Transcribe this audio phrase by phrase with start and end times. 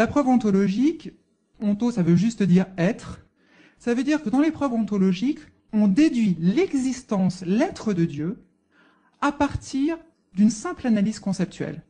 [0.00, 1.12] la preuve ontologique,
[1.60, 3.20] onto, ça veut juste dire être.
[3.78, 5.40] Ça veut dire que dans les preuves ontologiques,
[5.74, 8.42] on déduit l'existence, l'être de Dieu,
[9.20, 9.98] à partir
[10.32, 11.82] d'une simple analyse conceptuelle.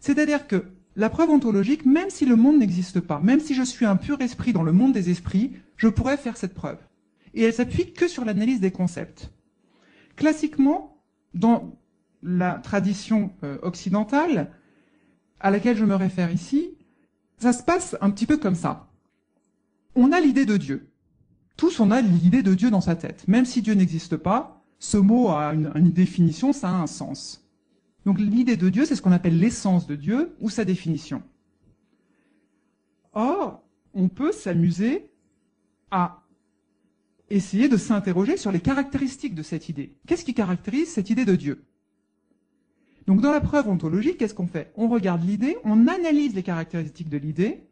[0.00, 0.64] C'est-à-dire que
[0.96, 4.20] la preuve ontologique, même si le monde n'existe pas, même si je suis un pur
[4.20, 6.80] esprit dans le monde des esprits, je pourrais faire cette preuve.
[7.34, 9.30] Et elle s'appuie que sur l'analyse des concepts.
[10.16, 11.78] Classiquement, dans
[12.20, 14.50] la tradition euh, occidentale,
[15.38, 16.74] à laquelle je me réfère ici,
[17.38, 18.88] ça se passe un petit peu comme ça.
[19.94, 20.90] On a l'idée de Dieu.
[21.56, 23.26] Tous, on a l'idée de Dieu dans sa tête.
[23.28, 27.44] Même si Dieu n'existe pas, ce mot a une, une définition, ça a un sens.
[28.04, 31.22] Donc l'idée de Dieu, c'est ce qu'on appelle l'essence de Dieu ou sa définition.
[33.12, 33.62] Or,
[33.94, 35.10] on peut s'amuser
[35.90, 36.22] à
[37.30, 39.94] essayer de s'interroger sur les caractéristiques de cette idée.
[40.06, 41.64] Qu'est-ce qui caractérise cette idée de Dieu?
[43.06, 44.72] Donc dans la preuve ontologique, qu'est-ce qu'on fait?
[44.76, 47.64] On regarde l'idée, on analyse les caractéristiques de l'idée,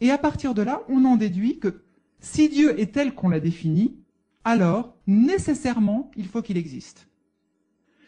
[0.00, 1.82] et à partir de là, on en déduit que
[2.20, 3.96] si Dieu est tel qu'on l'a défini,
[4.44, 7.08] alors nécessairement, il faut qu'il existe.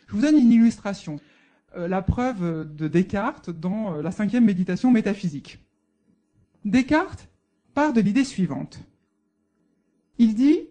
[0.09, 1.21] Je vous donne une illustration.
[1.77, 5.65] Euh, la preuve de Descartes dans euh, la cinquième méditation métaphysique.
[6.65, 7.29] Descartes
[7.75, 8.81] part de l'idée suivante.
[10.19, 10.69] Il dit,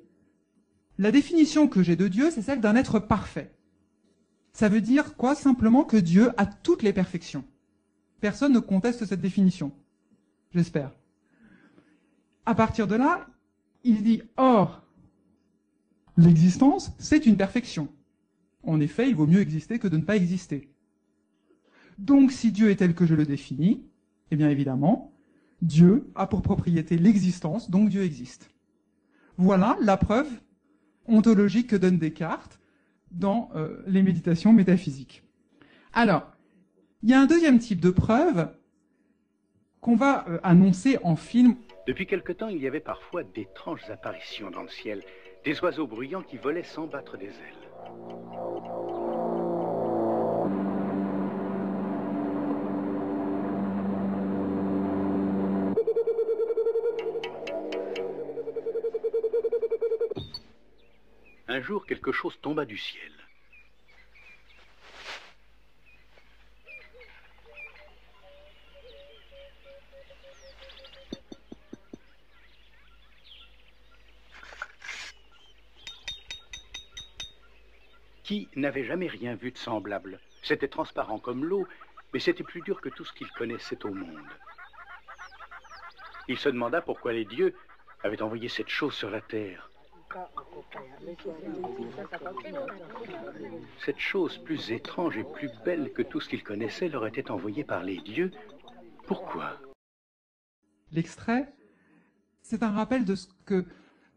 [0.97, 3.55] la définition que j'ai de Dieu, c'est celle d'un être parfait.
[4.53, 7.43] Ça veut dire quoi Simplement que Dieu a toutes les perfections?
[8.19, 9.71] Personne ne conteste cette définition.
[10.53, 10.91] J'espère.
[12.45, 13.27] À partir de là,
[13.83, 14.83] il dit, or,
[16.17, 17.87] l'existence, c'est une perfection.
[18.63, 20.69] En effet, il vaut mieux exister que de ne pas exister.
[21.97, 23.85] Donc, si Dieu est tel que je le définis,
[24.31, 25.13] eh bien évidemment,
[25.61, 28.49] Dieu a pour propriété l'existence, donc Dieu existe.
[29.37, 30.29] Voilà la preuve
[31.07, 32.58] ontologique que donne Descartes
[33.11, 35.23] dans euh, les méditations métaphysiques.
[35.93, 36.31] Alors,
[37.03, 38.49] il y a un deuxième type de preuve
[39.81, 41.55] qu'on va euh, annoncer en film.
[41.87, 45.01] Depuis quelque temps, il y avait parfois d'étranges apparitions dans le ciel,
[45.45, 47.69] des oiseaux bruyants qui volaient sans battre des ailes.
[61.59, 63.11] Un jour, quelque chose tomba du ciel.
[78.23, 81.67] Qui n'avait jamais rien vu de semblable C'était transparent comme l'eau,
[82.13, 84.31] mais c'était plus dur que tout ce qu'il connaissait au monde.
[86.29, 87.53] Il se demanda pourquoi les dieux
[88.01, 89.69] avaient envoyé cette chose sur la terre.
[93.85, 97.63] Cette chose plus étrange et plus belle que tout ce qu'il connaissait leur était envoyée
[97.63, 98.31] par les dieux.
[99.07, 99.57] Pourquoi?
[100.91, 101.51] L'extrait,
[102.41, 103.65] c'est un rappel de ce que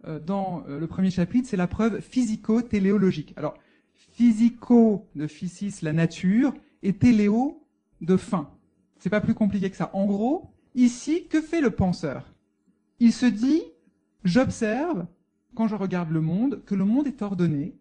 [0.05, 3.35] euh, dans euh, le premier chapitre, c'est la preuve physico-téléologique.
[3.37, 3.55] Alors,
[3.95, 6.53] physico de physis, la nature,
[6.83, 7.63] et téléo
[8.01, 8.51] de fin.
[8.99, 9.91] C'est pas plus compliqué que ça.
[9.93, 12.35] En gros, ici, que fait le penseur?
[12.99, 13.63] Il se dit,
[14.25, 15.07] j'observe
[15.55, 17.75] quand je regarde le monde, que le monde est ordonné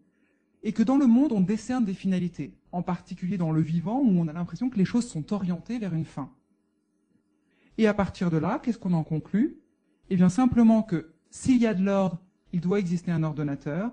[0.63, 4.19] et que dans le monde, on décerne des finalités, en particulier dans le vivant, où
[4.19, 6.31] on a l'impression que les choses sont orientées vers une fin.
[7.77, 9.57] Et à partir de là, qu'est-ce qu'on en conclut?
[10.09, 12.21] Eh bien simplement que s'il y a de l'ordre,
[12.53, 13.91] il doit exister un ordonnateur.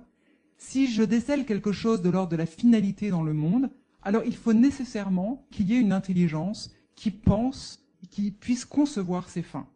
[0.58, 3.70] Si je décèle quelque chose de l'ordre de la finalité dans le monde,
[4.02, 9.42] alors il faut nécessairement qu'il y ait une intelligence qui pense, qui puisse concevoir ses
[9.42, 9.68] fins.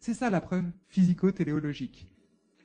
[0.00, 2.08] C'est ça la preuve physico-téléologique.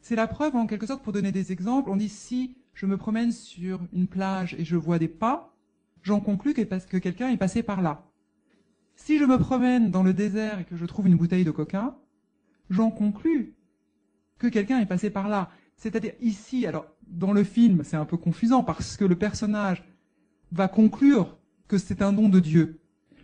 [0.01, 1.89] C'est la preuve, en quelque sorte, pour donner des exemples.
[1.89, 5.55] On dit si je me promène sur une plage et je vois des pas,
[6.01, 8.05] j'en conclus que parce que quelqu'un est passé par là.
[8.95, 11.97] Si je me promène dans le désert et que je trouve une bouteille de coca,
[12.69, 13.55] j'en conclus
[14.37, 15.49] que quelqu'un est passé par là.
[15.75, 19.83] C'est-à-dire ici, alors dans le film, c'est un peu confusant parce que le personnage
[20.51, 21.37] va conclure
[21.67, 22.79] que c'est un don de Dieu.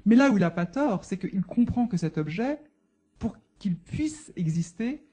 [0.06, 2.60] Mais là où il n'a pas tort, c'est qu'il comprend que cet objet,
[3.20, 5.05] pour qu'il puisse exister,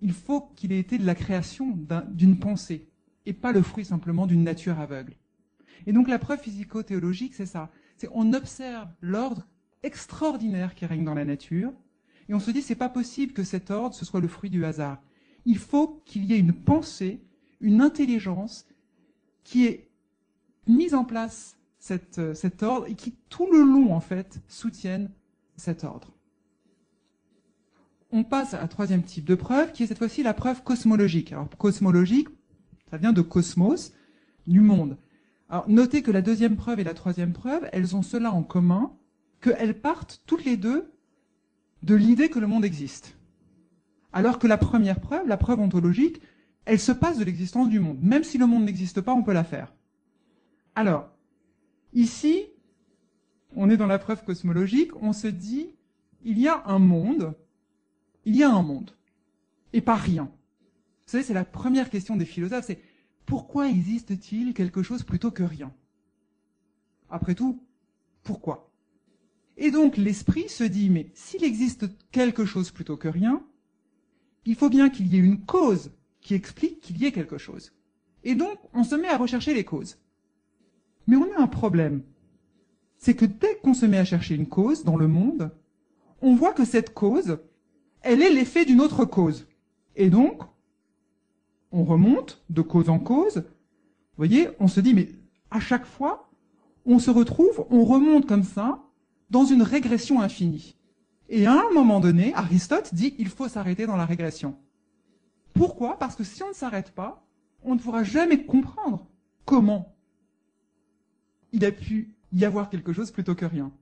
[0.00, 1.76] il faut qu'il ait été de la création
[2.10, 2.88] d'une pensée,
[3.26, 5.14] et pas le fruit simplement d'une nature aveugle.
[5.86, 7.70] Et donc la preuve physico-théologique, c'est ça.
[7.96, 9.46] C'est on observe l'ordre
[9.82, 11.72] extraordinaire qui règne dans la nature,
[12.28, 15.02] et on se dit c'est pas possible que cet ordre soit le fruit du hasard.
[15.44, 17.22] Il faut qu'il y ait une pensée,
[17.60, 18.66] une intelligence
[19.44, 19.88] qui ait
[20.66, 25.10] mise en place cette, cet ordre et qui tout le long en fait soutienne
[25.56, 26.17] cet ordre
[28.10, 31.32] on passe à un troisième type de preuve, qui est cette fois-ci la preuve cosmologique.
[31.32, 32.28] Alors, cosmologique,
[32.90, 33.92] ça vient de cosmos,
[34.46, 34.96] du monde.
[35.48, 38.92] Alors, notez que la deuxième preuve et la troisième preuve, elles ont cela en commun,
[39.40, 40.90] qu'elles partent toutes les deux
[41.82, 43.16] de l'idée que le monde existe.
[44.12, 46.20] Alors que la première preuve, la preuve ontologique,
[46.64, 47.98] elle se passe de l'existence du monde.
[48.02, 49.74] Même si le monde n'existe pas, on peut la faire.
[50.74, 51.10] Alors,
[51.92, 52.46] ici,
[53.54, 55.76] on est dans la preuve cosmologique, on se dit,
[56.24, 57.34] il y a un monde,
[58.28, 58.94] il y a un monde,
[59.72, 60.24] et pas rien.
[60.24, 62.82] Vous savez, c'est la première question des philosophes, c'est
[63.24, 65.72] pourquoi existe-t-il quelque chose plutôt que rien?
[67.08, 67.62] Après tout,
[68.22, 68.70] pourquoi?
[69.56, 73.42] Et donc l'esprit se dit, mais s'il existe quelque chose plutôt que rien,
[74.44, 75.90] il faut bien qu'il y ait une cause
[76.20, 77.72] qui explique qu'il y ait quelque chose.
[78.24, 79.96] Et donc, on se met à rechercher les causes.
[81.06, 82.02] Mais on a un problème.
[82.98, 85.50] C'est que dès qu'on se met à chercher une cause dans le monde,
[86.20, 87.38] on voit que cette cause,
[88.02, 89.46] elle est l'effet d'une autre cause.
[89.96, 90.42] Et donc,
[91.72, 93.36] on remonte de cause en cause.
[93.36, 95.08] Vous voyez, on se dit, mais
[95.50, 96.30] à chaque fois,
[96.86, 98.82] on se retrouve, on remonte comme ça,
[99.30, 100.76] dans une régression infinie.
[101.28, 104.56] Et à un moment donné, Aristote dit, il faut s'arrêter dans la régression.
[105.52, 105.98] Pourquoi?
[105.98, 107.26] Parce que si on ne s'arrête pas,
[107.62, 109.06] on ne pourra jamais comprendre
[109.44, 109.94] comment
[111.52, 113.72] il a pu y avoir quelque chose plutôt que rien.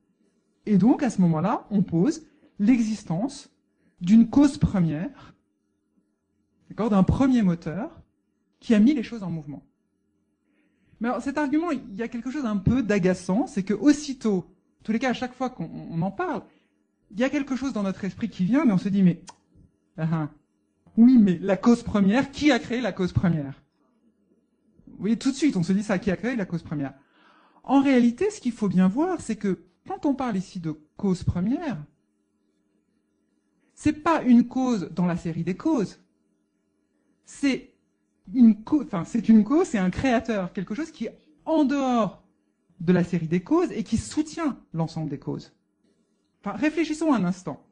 [0.65, 2.27] Et donc, à ce moment-là, on pose
[2.59, 3.51] l'existence
[4.01, 5.35] d'une cause première,
[6.85, 7.91] d'un premier moteur
[8.61, 9.65] qui a mis les choses en mouvement.
[11.01, 14.47] Mais cet argument, il y a quelque chose un peu d'agaçant, c'est que aussitôt,
[14.83, 16.43] tous les cas, à chaque fois qu'on en parle,
[17.11, 19.21] il y a quelque chose dans notre esprit qui vient, mais on se dit, mais,
[19.99, 20.31] ah, ah,
[20.97, 23.63] oui, mais la cause première, qui a créé la cause première?
[24.87, 26.95] Vous voyez, tout de suite, on se dit ça, qui a créé la cause première?
[27.63, 31.23] En réalité, ce qu'il faut bien voir, c'est que quand on parle ici de cause
[31.23, 31.77] première,
[33.77, 36.01] c'est pas une cause dans la série des causes.
[37.27, 37.75] C'est
[38.35, 42.25] une cause, enfin, c'est un créateur, quelque chose qui est en dehors
[42.81, 45.53] de la série des causes et qui soutient l'ensemble des causes.
[46.45, 47.63] Réfléchissons un instant.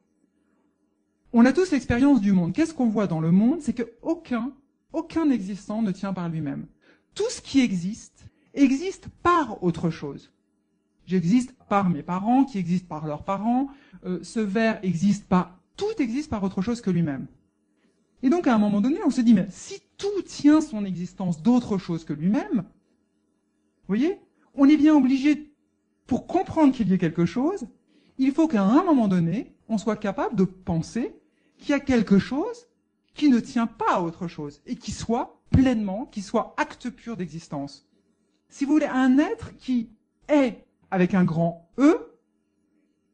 [1.33, 2.53] On a tous l'expérience du monde.
[2.53, 3.61] Qu'est-ce qu'on voit dans le monde?
[3.61, 4.53] C'est que aucun,
[4.93, 6.67] aucun existant ne tient par lui-même.
[7.15, 10.31] Tout ce qui existe existe par autre chose.
[11.05, 13.69] J'existe par mes parents, qui existent par leurs parents.
[14.05, 15.54] Euh, ce verre existe par...
[15.75, 17.27] Tout existe par autre chose que lui-même.
[18.23, 21.41] Et donc, à un moment donné, on se dit, mais si tout tient son existence
[21.41, 22.63] d'autre chose que lui-même,
[23.87, 24.19] vous voyez,
[24.55, 25.53] on est bien obligé,
[26.07, 27.67] pour comprendre qu'il y ait quelque chose,
[28.17, 31.15] il faut qu'à un moment donné, on soit capable de penser
[31.57, 32.67] qu'il y a quelque chose
[33.13, 37.17] qui ne tient pas à autre chose et qui soit pleinement, qui soit acte pur
[37.17, 37.87] d'existence.
[38.49, 39.89] Si vous voulez, un être qui
[40.27, 42.11] est avec un grand E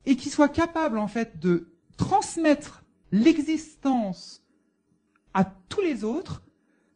[0.06, 1.71] et qui soit capable en fait de
[2.02, 4.44] transmettre l'existence
[5.36, 6.42] à tous les autres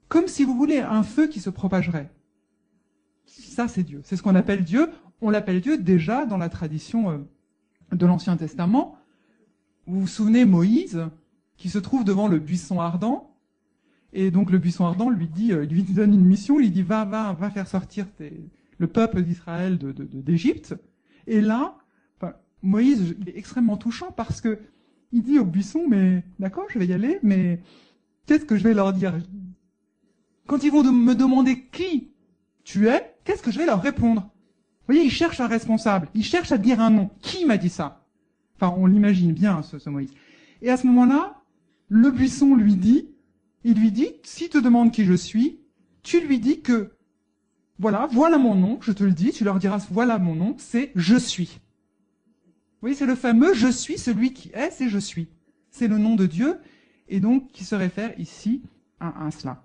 [0.07, 2.11] comme si vous voulez un feu qui se propagerait.
[3.25, 4.01] Ça, c'est Dieu.
[4.03, 4.89] C'est ce qu'on appelle Dieu.
[5.21, 7.17] On l'appelle Dieu déjà dans la tradition euh,
[7.91, 8.97] de l'Ancien Testament.
[9.85, 11.07] Vous vous souvenez Moïse,
[11.55, 13.31] qui se trouve devant le buisson ardent.
[14.11, 17.05] Et donc le buisson ardent lui dit, euh, lui donne une mission, lui dit va,
[17.05, 18.07] va, va faire sortir
[18.77, 20.75] le peuple d'Israël d'Égypte.
[21.27, 21.77] Et là,
[22.63, 24.59] Moïse est extrêmement touchant parce que
[25.15, 27.61] il dit au buisson, mais d'accord, je vais y aller, mais
[28.25, 29.13] qu'est-ce que je vais leur dire?
[30.45, 32.11] Quand ils vont me demander qui
[32.65, 34.23] tu es, qu'est-ce que je vais leur répondre?
[34.23, 37.09] Vous voyez, il cherche un responsable, il cherche à dire un nom.
[37.21, 38.05] Qui m'a dit ça?
[38.57, 40.11] Enfin, on l'imagine bien, ce, ce Moïse.
[40.61, 41.41] Et à ce moment-là,
[41.87, 43.07] le buisson lui dit,
[43.63, 45.61] il lui dit, si te demande qui je suis,
[46.03, 46.91] tu lui dis que,
[47.79, 50.91] voilà, voilà mon nom, je te le dis, tu leur diras, voilà mon nom, c'est
[50.93, 51.61] je suis.
[52.81, 55.27] Oui, c'est le fameux je suis, celui qui est, c'est je suis.
[55.69, 56.59] C'est le nom de Dieu,
[57.07, 58.61] et donc qui se réfère ici
[58.99, 59.63] à, à cela.